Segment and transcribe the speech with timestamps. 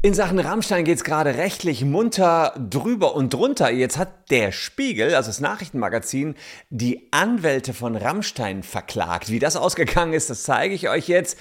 [0.00, 3.68] In Sachen Rammstein geht es gerade rechtlich munter drüber und drunter.
[3.72, 6.36] Jetzt hat der Spiegel, also das Nachrichtenmagazin,
[6.70, 9.28] die Anwälte von Rammstein verklagt.
[9.28, 11.36] Wie das ausgegangen ist, das zeige ich euch jetzt.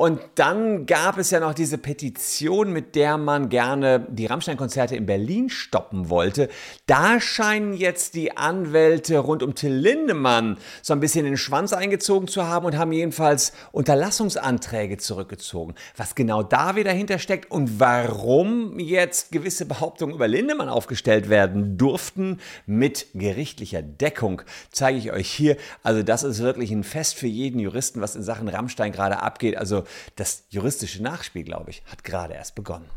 [0.00, 5.04] Und dann gab es ja noch diese Petition, mit der man gerne die Rammstein-Konzerte in
[5.04, 6.48] Berlin stoppen wollte.
[6.86, 12.28] Da scheinen jetzt die Anwälte rund um Till Lindemann so ein bisschen den Schwanz eingezogen
[12.28, 15.74] zu haben und haben jedenfalls Unterlassungsanträge zurückgezogen.
[15.98, 22.38] Was genau da wieder hintersteckt und warum jetzt gewisse Behauptungen über Lindemann aufgestellt werden durften
[22.64, 24.40] mit gerichtlicher Deckung,
[24.72, 25.58] zeige ich euch hier.
[25.82, 29.58] Also das ist wirklich ein Fest für jeden Juristen, was in Sachen Rammstein gerade abgeht.
[29.58, 29.84] Also
[30.16, 32.90] das juristische Nachspiel, glaube ich, hat gerade erst begonnen.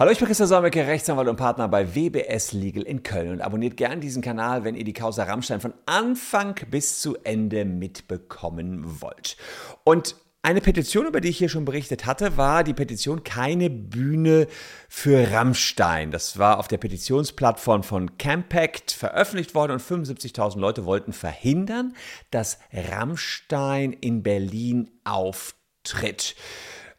[0.00, 3.76] Hallo, ich bin Christian Solmecke, Rechtsanwalt und Partner bei WBS Legal in Köln und abonniert
[3.76, 9.36] gern diesen Kanal, wenn ihr die Causa Rammstein von Anfang bis zu Ende mitbekommen wollt.
[9.84, 14.46] Und eine Petition, über die ich hier schon berichtet hatte, war die Petition Keine Bühne
[14.88, 16.10] für Rammstein.
[16.10, 21.94] Das war auf der Petitionsplattform von Campact veröffentlicht worden und 75.000 Leute wollten verhindern,
[22.30, 26.36] dass Rammstein in Berlin auftritt.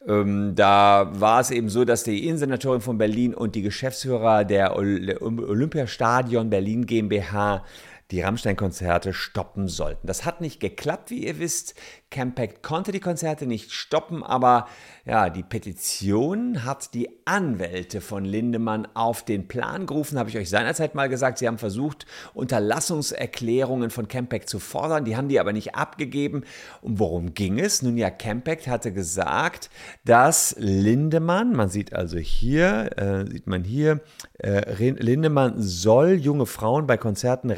[0.07, 4.75] Ähm, da war es eben so, dass die Innensenatorin von Berlin und die Geschäftsführer der
[4.75, 7.63] Olympiastadion Berlin GmbH
[8.11, 10.05] die Rammstein-Konzerte stoppen sollten.
[10.05, 11.75] Das hat nicht geklappt, wie ihr wisst.
[12.09, 14.67] Campact konnte die Konzerte nicht stoppen, aber
[15.05, 20.49] ja, die Petition hat die Anwälte von Lindemann auf den Plan gerufen, habe ich euch
[20.49, 21.37] seinerzeit mal gesagt.
[21.37, 26.43] Sie haben versucht, Unterlassungserklärungen von Campact zu fordern, die haben die aber nicht abgegeben.
[26.81, 27.81] Und worum ging es?
[27.81, 29.69] Nun ja, Campact hatte gesagt,
[30.03, 34.01] dass Lindemann, man sieht also hier, äh, sieht man hier,
[34.39, 37.51] äh, Lindemann soll junge Frauen bei Konzerten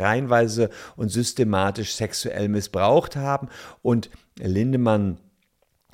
[0.44, 3.50] reihenweise und systematisch sexuell missbraucht haben
[3.82, 5.18] und Lindemann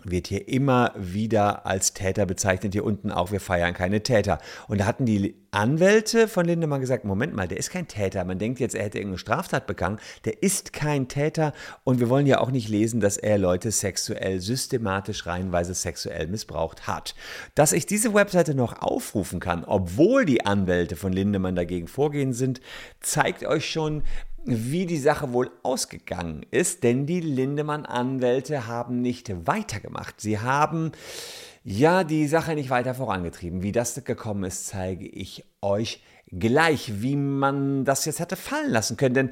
[0.03, 2.73] wird hier immer wieder als Täter bezeichnet.
[2.73, 4.39] Hier unten auch, wir feiern keine Täter.
[4.67, 8.23] Und da hatten die Anwälte von Lindemann gesagt, Moment mal, der ist kein Täter.
[8.23, 9.99] Man denkt jetzt, er hätte irgendeine Straftat begangen.
[10.25, 11.53] Der ist kein Täter.
[11.83, 16.87] Und wir wollen ja auch nicht lesen, dass er Leute sexuell, systematisch, reihenweise sexuell missbraucht
[16.87, 17.15] hat.
[17.55, 22.61] Dass ich diese Webseite noch aufrufen kann, obwohl die Anwälte von Lindemann dagegen vorgehen sind,
[23.01, 24.03] zeigt euch schon,
[24.49, 30.21] wie die Sache wohl ausgegangen ist, denn die Lindemann-Anwälte haben nicht weitergemacht.
[30.21, 30.91] Sie haben
[31.63, 33.63] ja die Sache nicht weiter vorangetrieben.
[33.63, 36.01] Wie das gekommen ist, zeige ich euch
[36.31, 39.15] gleich, wie man das jetzt hätte fallen lassen können.
[39.15, 39.29] Denn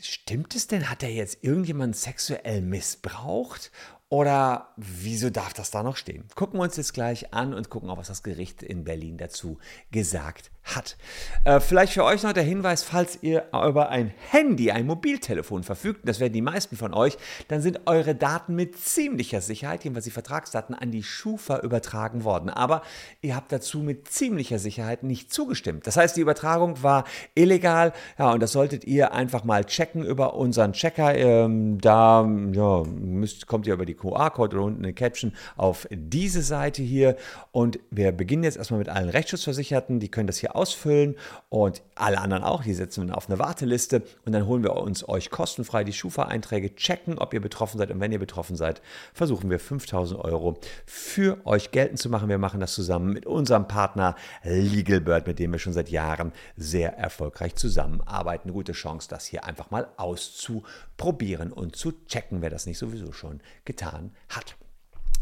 [0.00, 3.70] stimmt es denn, hat er jetzt irgendjemand sexuell missbraucht?
[4.08, 6.24] Oder wieso darf das da noch stehen?
[6.36, 9.58] Gucken wir uns jetzt gleich an und gucken, auch, was das Gericht in Berlin dazu
[9.90, 10.96] gesagt hat.
[11.44, 16.08] Äh, vielleicht für euch noch der Hinweis, falls ihr über ein Handy, ein Mobiltelefon verfügt,
[16.08, 17.16] das werden die meisten von euch,
[17.48, 22.50] dann sind eure Daten mit ziemlicher Sicherheit, jedenfalls die Vertragsdaten, an die Schufa übertragen worden.
[22.50, 22.82] Aber
[23.22, 25.86] ihr habt dazu mit ziemlicher Sicherheit nicht zugestimmt.
[25.86, 27.92] Das heißt, die Übertragung war illegal.
[28.18, 31.16] Ja, und das solltet ihr einfach mal checken über unseren Checker.
[31.16, 36.42] Ähm, da ja, müsst, kommt ihr über die QR-Code oder unten eine Caption auf diese
[36.42, 37.16] Seite hier.
[37.52, 40.00] Und wir beginnen jetzt erstmal mit allen Rechtsschutzversicherten.
[40.00, 41.16] Die können das hier ausfüllen
[41.48, 42.62] und alle anderen auch.
[42.62, 46.74] Die setzen wir auf eine Warteliste und dann holen wir uns euch kostenfrei die Schufa-Einträge,
[46.74, 48.82] checken, ob ihr betroffen seid und wenn ihr betroffen seid,
[49.14, 52.28] versuchen wir 5000 Euro für euch geltend zu machen.
[52.28, 56.96] Wir machen das zusammen mit unserem Partner LegalBird, mit dem wir schon seit Jahren sehr
[56.96, 58.48] erfolgreich zusammenarbeiten.
[58.48, 63.12] Eine gute Chance, das hier einfach mal auszuprobieren und zu checken, wer das nicht sowieso
[63.12, 63.85] schon getan
[64.28, 64.56] hat.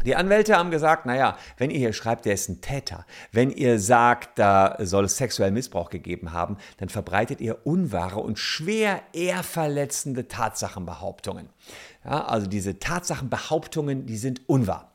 [0.05, 3.79] Die Anwälte haben gesagt, naja, wenn ihr hier schreibt, der ist ein Täter, wenn ihr
[3.79, 10.27] sagt, da soll es sexuellen Missbrauch gegeben haben, dann verbreitet ihr unwahre und schwer ehrverletzende
[10.27, 11.49] Tatsachenbehauptungen.
[12.03, 14.91] Ja, also diese Tatsachenbehauptungen, die sind unwahr.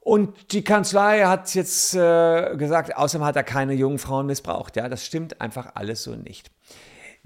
[0.00, 4.76] Und die Kanzlei hat jetzt äh, gesagt, außerdem hat er keine jungen Frauen missbraucht.
[4.76, 6.50] Ja, das stimmt einfach alles so nicht.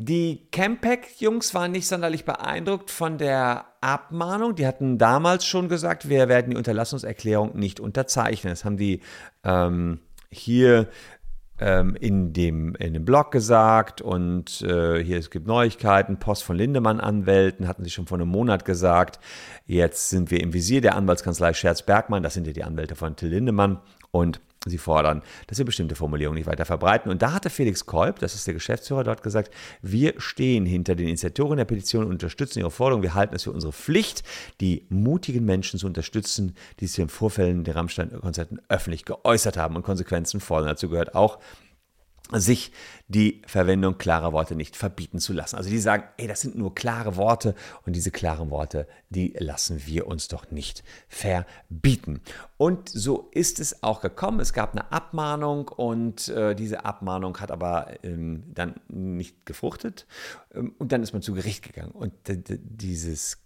[0.00, 4.54] Die Campact-Jungs waren nicht sonderlich beeindruckt von der Abmahnung.
[4.54, 8.52] Die hatten damals schon gesagt, wir werden die Unterlassungserklärung nicht unterzeichnen.
[8.52, 9.00] Das haben die
[9.42, 9.98] ähm,
[10.30, 10.86] hier
[11.58, 16.20] ähm, in, dem, in dem Blog gesagt und äh, hier es gibt Neuigkeiten.
[16.20, 19.18] Post von Lindemann Anwälten hatten sie schon vor einem Monat gesagt.
[19.66, 22.22] Jetzt sind wir im Visier der Anwaltskanzlei Scherz Bergmann.
[22.22, 23.80] Das sind ja die Anwälte von Till Lindemann
[24.12, 27.10] und Sie fordern, dass wir bestimmte Formulierungen nicht weiter verbreiten.
[27.10, 29.52] Und da hatte Felix Kolb, das ist der Geschäftsführer, dort gesagt,
[29.82, 33.02] wir stehen hinter den Initiatoren der Petition und unterstützen ihre Forderung.
[33.02, 34.24] Wir halten es für unsere Pflicht,
[34.60, 39.82] die mutigen Menschen zu unterstützen, die sich in Vorfällen der Rammstein-Konzerten öffentlich geäußert haben und
[39.82, 40.68] Konsequenzen fordern.
[40.68, 41.38] Dazu gehört auch,
[42.32, 42.72] sich
[43.08, 45.56] die Verwendung klarer Worte nicht verbieten zu lassen.
[45.56, 47.54] Also die sagen, ey, das sind nur klare Worte
[47.86, 52.20] und diese klaren Worte, die lassen wir uns doch nicht verbieten.
[52.58, 54.40] Und so ist es auch gekommen.
[54.40, 60.06] Es gab eine Abmahnung und äh, diese Abmahnung hat aber ähm, dann nicht gefruchtet
[60.54, 61.92] ähm, und dann ist man zu Gericht gegangen.
[61.92, 63.38] Und dieses,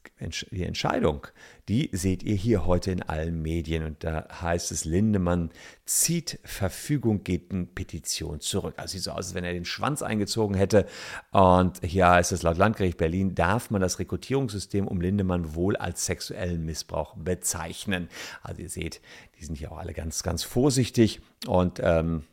[0.51, 1.27] die Entscheidung,
[1.69, 5.51] die seht ihr hier heute in allen Medien und da heißt es, Lindemann
[5.85, 8.75] zieht Verfügung gegen Petition zurück.
[8.77, 10.87] Also sieht so aus, als wenn er den Schwanz eingezogen hätte.
[11.31, 16.07] Und hier heißt es laut Landgericht Berlin, darf man das Rekrutierungssystem um Lindemann wohl als
[16.07, 18.09] sexuellen Missbrauch bezeichnen.
[18.43, 19.01] Also ihr seht,
[19.39, 22.25] die sind hier auch alle ganz, ganz vorsichtig und ähm,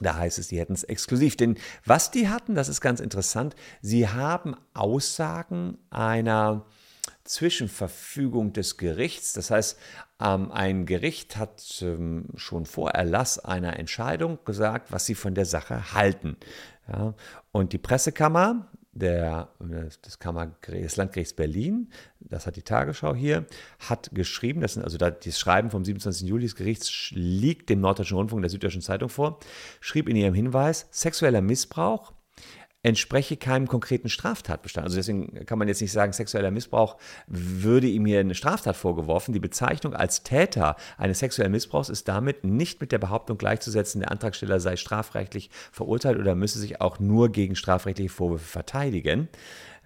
[0.00, 1.36] da heißt es, die hätten es exklusiv.
[1.36, 6.66] Denn was die hatten, das ist ganz interessant, sie haben Aussagen einer
[7.26, 9.32] Zwischenverfügung des Gerichts.
[9.32, 9.78] Das heißt,
[10.20, 15.44] ähm, ein Gericht hat ähm, schon vor Erlass einer Entscheidung gesagt, was sie von der
[15.44, 16.36] Sache halten.
[17.50, 18.68] Und die Pressekammer
[18.98, 21.90] der, des, des Landgerichts Berlin,
[22.20, 23.46] das hat die Tagesschau hier,
[23.78, 26.28] hat geschrieben, das, sind also das Schreiben vom 27.
[26.28, 29.38] Juli des Gerichts liegt dem Norddeutschen Rundfunk der Süddeutschen Zeitung vor,
[29.80, 32.12] schrieb in ihrem Hinweis, sexueller Missbrauch
[32.86, 34.84] entspreche keinem konkreten Straftatbestand.
[34.84, 36.96] Also deswegen kann man jetzt nicht sagen, sexueller Missbrauch
[37.26, 39.34] würde ihm hier eine Straftat vorgeworfen.
[39.34, 44.12] Die Bezeichnung als Täter eines sexuellen Missbrauchs ist damit nicht mit der Behauptung gleichzusetzen, der
[44.12, 49.28] Antragsteller sei strafrechtlich verurteilt oder müsse sich auch nur gegen strafrechtliche Vorwürfe verteidigen.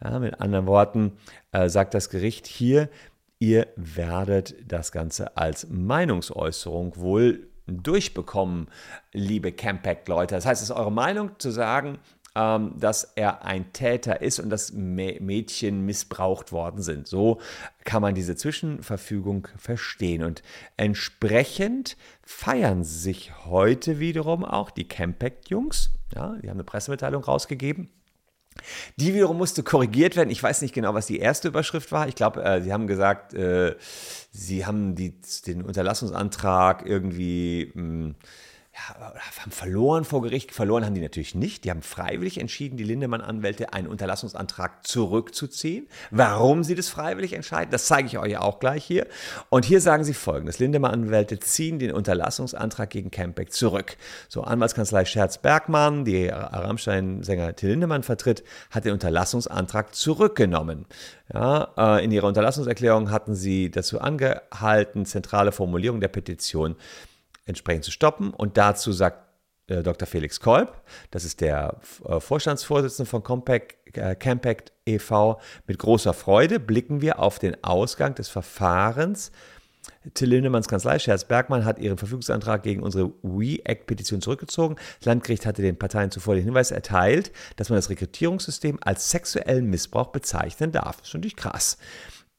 [0.04, 1.12] Ja, mit anderen Worten
[1.52, 2.90] äh, sagt das Gericht hier,
[3.38, 8.68] ihr werdet das Ganze als Meinungsäußerung wohl durchbekommen,
[9.12, 10.34] liebe Campact-Leute.
[10.34, 11.98] Das heißt, es ist eure Meinung zu sagen,
[12.34, 17.06] ähm, dass er ein Täter ist und dass Mädchen missbraucht worden sind.
[17.06, 17.40] So
[17.84, 20.22] kann man diese Zwischenverfügung verstehen.
[20.22, 20.42] Und
[20.76, 25.90] entsprechend feiern sich heute wiederum auch die Campact-Jungs.
[26.14, 27.88] Ja, die haben eine Pressemitteilung rausgegeben.
[28.96, 30.30] Die wiederum musste korrigiert werden.
[30.30, 32.08] Ich weiß nicht genau, was die erste Überschrift war.
[32.08, 33.76] Ich glaube, äh, sie haben gesagt, äh,
[34.32, 35.14] sie haben die,
[35.46, 37.72] den Unterlassungsantrag irgendwie.
[37.74, 38.14] Mh, hm,
[38.88, 40.52] haben verloren vor Gericht.
[40.52, 41.64] Verloren haben die natürlich nicht.
[41.64, 45.88] Die haben freiwillig entschieden, die Lindemann-Anwälte einen Unterlassungsantrag zurückzuziehen.
[46.10, 49.06] Warum sie das freiwillig entscheiden, das zeige ich euch auch gleich hier.
[49.48, 53.96] Und hier sagen sie folgendes: Lindemann-Anwälte ziehen den Unterlassungsantrag gegen Campbeck zurück.
[54.28, 60.86] So, Anwaltskanzlei Scherz-Bergmann, die Rammstein-Sänger Till Lindemann vertritt, hat den Unterlassungsantrag zurückgenommen.
[61.32, 66.76] Ja, äh, in ihrer Unterlassungserklärung hatten sie dazu angehalten, zentrale Formulierung der Petition
[67.50, 68.32] entsprechend zu stoppen.
[68.32, 69.28] Und dazu sagt
[69.66, 70.06] äh, Dr.
[70.06, 76.58] Felix Kolb, das ist der äh, Vorstandsvorsitzende von Compact, äh, Campact e.V., mit großer Freude
[76.58, 79.30] blicken wir auf den Ausgang des Verfahrens.
[80.14, 84.76] Till Lindemanns Kanzlei, Scherz Bergmann, hat ihren Verfügungsantrag gegen unsere We-Act-Petition zurückgezogen.
[84.98, 89.66] Das Landgericht hatte den Parteien zuvor den Hinweis erteilt, dass man das Rekrutierungssystem als sexuellen
[89.68, 90.98] Missbrauch bezeichnen darf.
[90.98, 91.78] Das ist natürlich krass.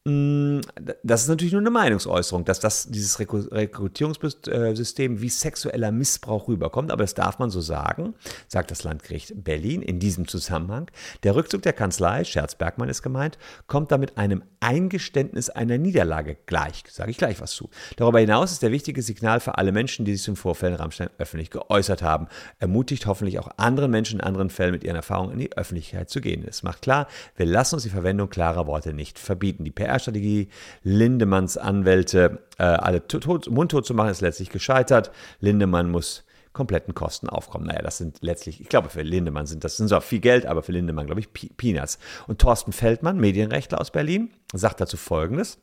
[0.03, 0.62] Mm,
[1.03, 7.03] das ist natürlich nur eine Meinungsäußerung, dass das, dieses Rekrutierungssystem wie sexueller Missbrauch rüberkommt, aber
[7.03, 8.15] das darf man so sagen,
[8.48, 10.89] sagt das Landgericht Berlin in diesem Zusammenhang.
[11.21, 13.38] Der Rückzug der Kanzlei, Scherz Bergmann ist gemeint,
[13.68, 17.69] kommt damit einem Eingeständnis einer Niederlage gleich, sage ich gleich was zu.
[17.97, 21.51] Darüber hinaus ist der wichtige Signal für alle Menschen, die sich zum Vorfällen Rammstein öffentlich
[21.51, 22.27] geäußert haben,
[22.57, 26.21] ermutigt hoffentlich auch andere Menschen in anderen Fällen mit ihren Erfahrungen in die Öffentlichkeit zu
[26.21, 26.44] gehen.
[26.47, 29.63] Es macht klar, wir lassen uns die Verwendung klarer Worte nicht verbieten.
[29.63, 30.49] Die PR PR-Strategie
[30.83, 35.11] Lindemanns Anwälte äh, alle tot, mundtot zu machen, ist letztlich gescheitert.
[35.39, 36.23] Lindemann muss
[36.54, 37.68] kompletten Kosten aufkommen.
[37.68, 40.63] Naja, das sind letztlich, ich glaube, für Lindemann sind das sind zwar viel Geld, aber
[40.63, 41.97] für Lindemann, glaube ich, Peanuts.
[42.27, 45.59] Und Thorsten Feldmann, Medienrechtler aus Berlin, sagt dazu Folgendes.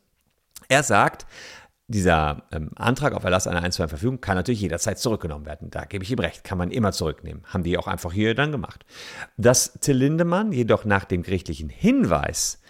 [0.67, 1.25] Er sagt,
[1.87, 5.71] dieser ähm, Antrag auf Erlass einer einstweiligen Verfügung kann natürlich jederzeit zurückgenommen werden.
[5.71, 7.43] Da gebe ich ihm recht, kann man immer zurücknehmen.
[7.45, 8.85] Haben die auch einfach hier dann gemacht.
[9.37, 12.61] Dass Till Lindemann jedoch nach dem gerichtlichen Hinweis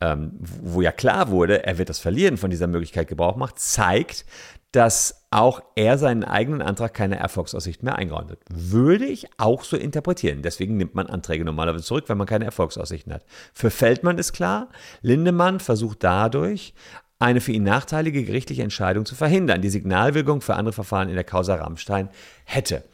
[0.00, 4.24] ähm, wo ja klar wurde, er wird das Verlieren von dieser Möglichkeit Gebrauch macht, zeigt,
[4.72, 8.38] dass auch er seinen eigenen Antrag keine Erfolgsaussicht mehr eingeräumt hat.
[8.48, 10.42] Würde ich auch so interpretieren.
[10.42, 13.24] Deswegen nimmt man Anträge normalerweise zurück, wenn man keine Erfolgsaussichten hat.
[13.52, 14.68] Für Feldmann ist klar,
[15.02, 16.74] Lindemann versucht dadurch,
[17.18, 21.24] eine für ihn nachteilige gerichtliche Entscheidung zu verhindern, die Signalwirkung für andere Verfahren in der
[21.24, 22.08] Causa Rammstein
[22.44, 22.84] hätte.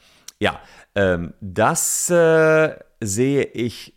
[0.41, 0.61] Ja,
[0.95, 3.95] ähm, das äh, sehe ich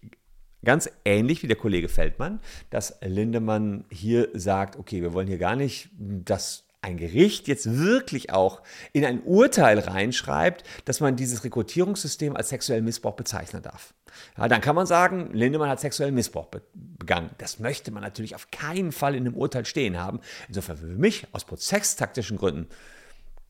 [0.64, 2.40] Ganz ähnlich wie der Kollege Feldmann,
[2.70, 8.32] dass Lindemann hier sagt, okay, wir wollen hier gar nicht, dass ein Gericht jetzt wirklich
[8.32, 8.62] auch
[8.94, 13.94] in ein Urteil reinschreibt, dass man dieses Rekrutierungssystem als sexuellen Missbrauch bezeichnen darf.
[14.38, 17.32] Ja, dann kann man sagen, Lindemann hat sexuellen Missbrauch begangen.
[17.38, 20.22] Das möchte man natürlich auf keinen Fall in einem Urteil stehen haben.
[20.48, 22.68] Insofern für mich aus prozesstaktischen Gründen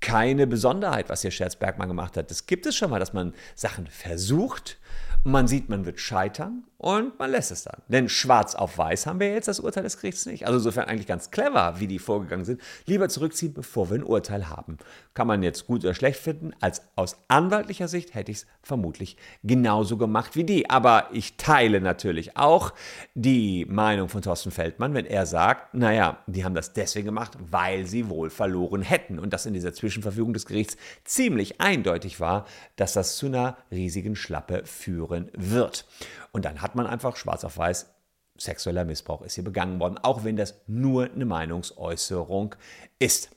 [0.02, 2.32] keine Besonderheit, was hier Scherz Bergmann gemacht hat.
[2.32, 4.78] Das gibt es schon mal, dass man Sachen versucht,
[5.24, 7.82] man sieht, man wird scheitern und man lässt es dann.
[7.90, 10.46] Denn schwarz auf weiß haben wir jetzt das Urteil des Gerichts nicht.
[10.46, 12.62] Also insofern eigentlich ganz clever, wie die vorgegangen sind.
[12.86, 14.78] Lieber zurückziehen, bevor wir ein Urteil haben.
[15.14, 16.54] Kann man jetzt gut oder schlecht finden.
[16.62, 20.70] Als aus anwaltlicher Sicht hätte ich es vermutlich genauso gemacht wie die.
[20.70, 22.74] Aber ich teile natürlich auch
[23.14, 27.86] die Meinung von Thorsten Feldmann, wenn er sagt, naja, die haben das deswegen gemacht, weil
[27.88, 29.20] sie wohl verloren hätten.
[29.20, 32.46] Und dass in dieser Zwischenverfügung des Gerichts ziemlich eindeutig war,
[32.78, 35.86] dass das zu einer riesigen Schlappe führen wird.
[36.32, 37.88] Und dann hat man einfach schwarz auf weiß,
[38.38, 42.56] sexueller Missbrauch ist hier begangen worden, auch wenn das nur eine Meinungsäußerung
[43.00, 43.30] ist.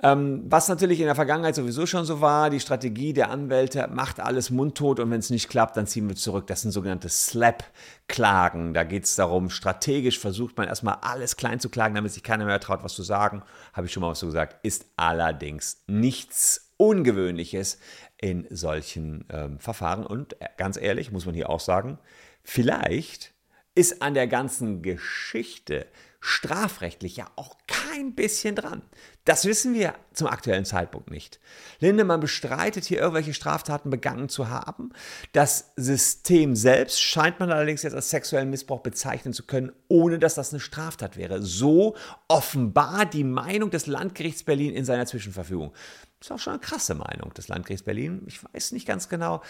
[0.00, 4.20] Ähm, was natürlich in der Vergangenheit sowieso schon so war, die Strategie der Anwälte macht
[4.20, 6.46] alles mundtot und wenn es nicht klappt, dann ziehen wir zurück.
[6.46, 8.74] Das sind sogenannte Slap-Klagen.
[8.74, 12.44] Da geht es darum, strategisch versucht man erstmal alles klein zu klagen, damit sich keiner
[12.44, 13.42] mehr traut, was zu sagen.
[13.72, 14.64] Habe ich schon mal was so gesagt.
[14.64, 17.78] Ist allerdings nichts Ungewöhnliches
[18.16, 20.06] in solchen ähm, Verfahren.
[20.06, 21.98] Und äh, ganz ehrlich, muss man hier auch sagen,
[22.42, 23.34] vielleicht
[23.74, 25.86] ist an der ganzen Geschichte
[26.20, 28.82] strafrechtlich ja auch kein bisschen dran.
[29.24, 31.38] Das wissen wir zum aktuellen Zeitpunkt nicht.
[31.78, 34.90] Lindemann bestreitet hier irgendwelche Straftaten begangen zu haben.
[35.32, 40.34] Das System selbst scheint man allerdings jetzt als sexuellen Missbrauch bezeichnen zu können, ohne dass
[40.34, 41.40] das eine Straftat wäre.
[41.42, 41.94] So
[42.26, 45.72] offenbar die Meinung des Landgerichts Berlin in seiner Zwischenverfügung.
[46.18, 48.22] Das ist auch schon eine krasse Meinung des Landgerichts Berlin.
[48.26, 49.40] Ich weiß nicht ganz genau.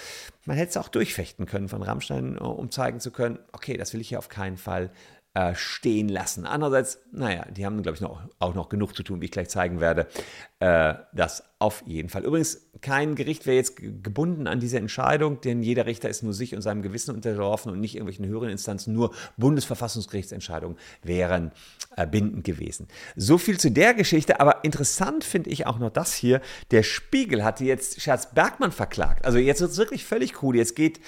[0.44, 4.00] Man hätte es auch durchfechten können von Rammstein, um zeigen zu können, okay, das will
[4.00, 4.90] ich hier auf keinen Fall
[5.38, 6.46] äh, stehen lassen.
[6.46, 9.48] Andererseits, naja, die haben, glaube ich, noch, auch noch genug zu tun, wie ich gleich
[9.48, 10.08] zeigen werde.
[10.58, 12.24] Äh, das auf jeden Fall.
[12.24, 16.56] Übrigens, kein Gericht wäre jetzt gebunden an diese Entscheidung, denn jeder Richter ist nur sich
[16.56, 18.94] und seinem Gewissen unterworfen und nicht irgendwelchen höheren Instanzen.
[18.94, 21.52] Nur Bundesverfassungsgerichtsentscheidungen wären
[21.96, 22.88] äh, bindend gewesen.
[23.14, 26.40] So viel zu der Geschichte, aber interessant finde ich auch noch das hier.
[26.72, 29.24] Der Spiegel hatte jetzt Scherz Bergmann verklagt.
[29.24, 30.56] Also jetzt wird es wirklich völlig cool.
[30.56, 30.98] Jetzt geht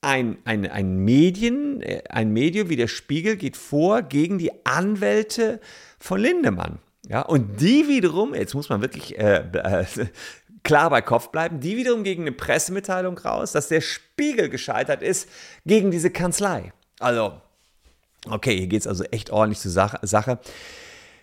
[0.00, 5.60] ein, ein, ein Medien, äh, ein Medium wie der Spiegel geht vor gegen die Anwälte
[5.98, 6.78] von Lindemann.
[7.08, 9.84] Ja, und die wiederum, jetzt muss man wirklich äh, äh,
[10.62, 15.28] klar bei Kopf bleiben, die wiederum gegen eine Pressemitteilung raus, dass der Spiegel gescheitert ist
[15.64, 16.72] gegen diese Kanzlei.
[17.00, 17.40] Also,
[18.28, 20.38] okay, hier geht es also echt ordentlich zur Sache.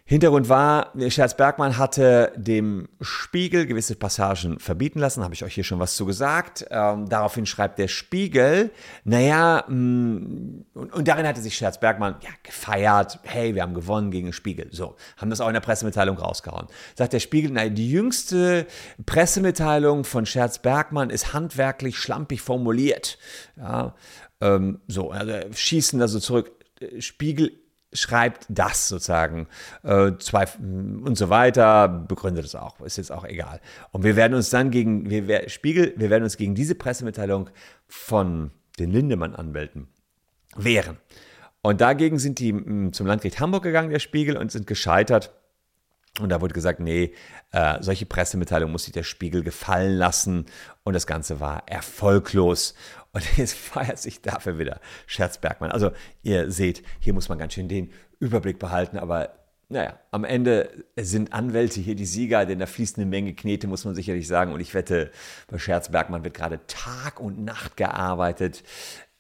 [0.07, 5.63] Hintergrund war, Scherz Bergmann hatte dem Spiegel gewisse Passagen verbieten lassen, habe ich euch hier
[5.63, 6.63] schon was zu gesagt.
[6.69, 8.69] Ähm, daraufhin schreibt der Spiegel,
[9.03, 13.73] naja, mh, mm, und, und, darin hatte sich Scherz Bergmann ja, gefeiert, hey, wir haben
[13.73, 14.67] gewonnen gegen den Spiegel.
[14.69, 16.67] So, haben das auch in der Pressemitteilung rausgehauen.
[16.93, 18.67] Sagt der Spiegel, naja, die jüngste
[19.07, 23.17] Pressemitteilung von Scherz Bergmann ist handwerklich schlampig formuliert.
[23.57, 23.95] Ja,
[24.39, 26.51] ähm, so, also schießen also zurück.
[26.99, 27.64] Spiegel
[27.95, 29.47] schreibt das sozusagen
[29.83, 33.59] äh, zwei, und so weiter, begründet es auch, ist jetzt auch egal.
[33.91, 37.49] Und wir werden uns dann gegen, wir, Spiegel, wir werden uns gegen diese Pressemitteilung
[37.87, 39.87] von den Lindemann-Anwälten
[40.55, 40.97] wehren.
[41.61, 45.31] Und dagegen sind die m, zum Landgericht Hamburg gegangen, der Spiegel, und sind gescheitert.
[46.21, 47.13] Und da wurde gesagt, nee,
[47.51, 50.45] äh, solche Pressemitteilungen muss sich der Spiegel gefallen lassen.
[50.83, 52.75] Und das Ganze war erfolglos.
[53.15, 55.71] Und jetzt feiert sich dafür wieder Scherz Bergmann.
[55.71, 55.91] Also
[56.21, 59.33] ihr seht, hier muss man ganz schön den Überblick behalten, aber
[59.69, 63.85] naja, am Ende sind Anwälte hier die Sieger, denn da fließt eine Menge Knete, muss
[63.85, 64.53] man sicherlich sagen.
[64.53, 65.11] Und ich wette,
[65.47, 68.63] bei Scherz Bergmann wird gerade Tag und Nacht gearbeitet.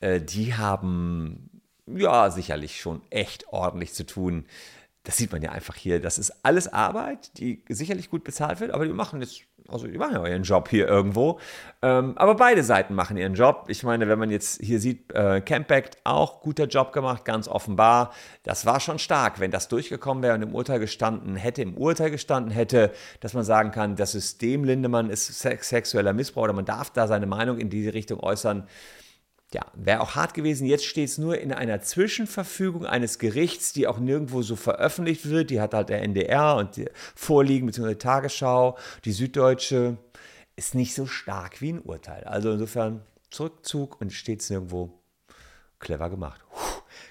[0.01, 4.45] Äh, die haben ja sicherlich schon echt ordentlich zu tun.
[5.03, 5.99] Das sieht man ja einfach hier.
[5.99, 9.97] Das ist alles Arbeit, die sicherlich gut bezahlt wird, aber die machen jetzt also die
[9.97, 11.39] machen ja ihren Job hier irgendwo.
[11.81, 13.65] Ähm, aber beide Seiten machen ihren Job.
[13.67, 18.13] Ich meine, wenn man jetzt hier sieht, äh, Campact auch guter Job gemacht, ganz offenbar.
[18.43, 22.11] Das war schon stark, wenn das durchgekommen wäre und im Urteil gestanden hätte, im Urteil
[22.11, 26.91] gestanden hätte, dass man sagen kann, das System Lindemann ist sexueller Missbrauch oder man darf
[26.91, 28.67] da seine Meinung in diese Richtung äußern
[29.53, 30.65] ja, wäre auch hart gewesen.
[30.65, 35.49] Jetzt steht es nur in einer Zwischenverfügung eines Gerichts, die auch nirgendwo so veröffentlicht wird.
[35.49, 38.77] Die hat halt der NDR und die vorliegen, beziehungsweise Tagesschau.
[39.05, 39.97] Die Süddeutsche
[40.55, 42.23] ist nicht so stark wie ein Urteil.
[42.23, 45.01] Also insofern Zurückzug und steht es nirgendwo
[45.79, 46.41] clever gemacht.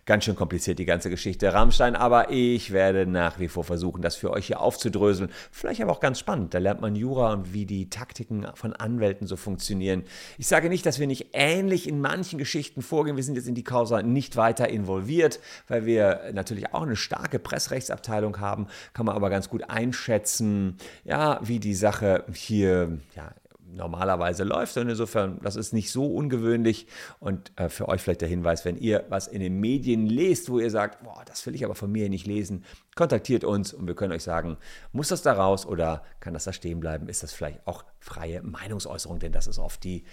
[0.06, 4.16] Ganz schön kompliziert die ganze Geschichte Rammstein, aber ich werde nach wie vor versuchen, das
[4.16, 5.30] für euch hier aufzudröseln.
[5.50, 6.52] Vielleicht aber auch ganz spannend.
[6.52, 10.04] Da lernt man Jura und wie die Taktiken von Anwälten so funktionieren.
[10.36, 13.16] Ich sage nicht, dass wir nicht ähnlich in manchen Geschichten vorgehen.
[13.16, 17.38] Wir sind jetzt in die Causa nicht weiter involviert, weil wir natürlich auch eine starke
[17.38, 18.66] Pressrechtsabteilung haben.
[18.92, 23.32] Kann man aber ganz gut einschätzen, ja, wie die Sache hier ja,
[23.74, 24.76] normalerweise läuft.
[24.76, 26.86] Und insofern, das ist nicht so ungewöhnlich.
[27.20, 30.58] Und äh, für euch vielleicht der Hinweis, wenn ihr was in den Medien lest, wo
[30.58, 32.64] ihr sagt, boah, das will ich aber von mir nicht lesen,
[32.94, 34.56] kontaktiert uns und wir können euch sagen,
[34.92, 37.08] muss das da raus oder kann das da stehen bleiben?
[37.08, 39.18] Ist das vielleicht auch freie Meinungsäußerung?
[39.18, 40.04] Denn das ist oft die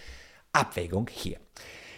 [0.54, 1.38] Abwägung hier.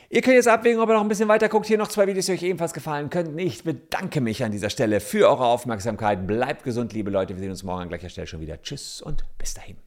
[0.10, 1.65] Ihr könnt jetzt abwägen, ob ihr noch ein bisschen weiter guckt.
[1.65, 3.39] Hier noch zwei Videos, die euch ebenfalls gefallen könnten.
[3.39, 6.27] Ich bedanke mich an dieser Stelle für eure Aufmerksamkeit.
[6.27, 7.34] Bleibt gesund, liebe Leute.
[7.34, 8.62] Wir sehen uns morgen an gleicher Stelle schon wieder.
[8.62, 9.77] Tschüss und bis dahin.